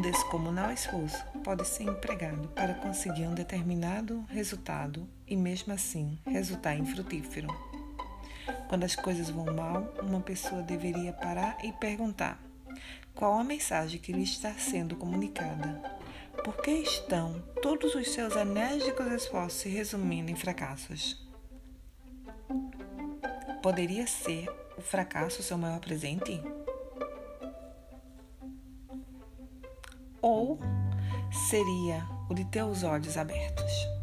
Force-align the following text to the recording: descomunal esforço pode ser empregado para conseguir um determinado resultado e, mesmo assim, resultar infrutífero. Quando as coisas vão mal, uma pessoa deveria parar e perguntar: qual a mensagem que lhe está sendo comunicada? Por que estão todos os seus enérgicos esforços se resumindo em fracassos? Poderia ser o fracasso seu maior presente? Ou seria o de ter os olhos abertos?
descomunal 0.00 0.70
esforço 0.72 1.24
pode 1.42 1.66
ser 1.66 1.84
empregado 1.84 2.48
para 2.48 2.74
conseguir 2.74 3.26
um 3.26 3.34
determinado 3.34 4.24
resultado 4.28 5.08
e, 5.26 5.36
mesmo 5.36 5.72
assim, 5.72 6.18
resultar 6.26 6.76
infrutífero. 6.76 7.48
Quando 8.68 8.84
as 8.84 8.94
coisas 8.94 9.30
vão 9.30 9.46
mal, 9.46 9.92
uma 10.02 10.20
pessoa 10.20 10.62
deveria 10.62 11.12
parar 11.12 11.58
e 11.64 11.72
perguntar: 11.72 12.38
qual 13.14 13.38
a 13.38 13.44
mensagem 13.44 14.00
que 14.00 14.12
lhe 14.12 14.22
está 14.22 14.52
sendo 14.54 14.96
comunicada? 14.96 15.82
Por 16.44 16.56
que 16.62 16.70
estão 16.70 17.42
todos 17.62 17.94
os 17.94 18.10
seus 18.10 18.36
enérgicos 18.36 19.06
esforços 19.12 19.60
se 19.60 19.68
resumindo 19.68 20.30
em 20.30 20.36
fracassos? 20.36 21.26
Poderia 23.62 24.06
ser 24.06 24.48
o 24.76 24.80
fracasso 24.80 25.42
seu 25.42 25.58
maior 25.58 25.80
presente? 25.80 26.40
Ou 30.22 30.58
seria 31.50 32.06
o 32.28 32.34
de 32.34 32.44
ter 32.46 32.62
os 32.62 32.82
olhos 32.82 33.16
abertos? 33.16 33.97